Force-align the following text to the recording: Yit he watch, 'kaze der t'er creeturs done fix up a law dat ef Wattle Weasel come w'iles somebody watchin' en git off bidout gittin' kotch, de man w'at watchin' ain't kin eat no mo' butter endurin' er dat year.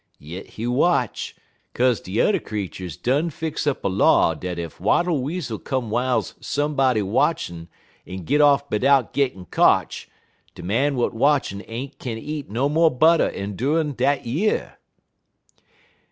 Yit 0.17 0.47
he 0.47 0.65
watch, 0.65 1.35
'kaze 1.75 1.99
der 1.99 2.31
t'er 2.31 2.39
creeturs 2.43 2.97
done 2.97 3.29
fix 3.29 3.67
up 3.67 3.85
a 3.85 3.87
law 3.87 4.33
dat 4.33 4.57
ef 4.57 4.79
Wattle 4.79 5.21
Weasel 5.21 5.59
come 5.59 5.91
w'iles 5.91 6.33
somebody 6.43 7.03
watchin' 7.03 7.67
en 8.07 8.23
git 8.23 8.41
off 8.41 8.67
bidout 8.67 9.13
gittin' 9.13 9.45
kotch, 9.45 10.09
de 10.55 10.63
man 10.63 10.93
w'at 10.93 11.13
watchin' 11.13 11.63
ain't 11.67 11.99
kin 11.99 12.17
eat 12.17 12.49
no 12.49 12.67
mo' 12.67 12.89
butter 12.89 13.29
endurin' 13.29 13.91
er 13.91 13.93
dat 13.93 14.25
year. 14.25 14.79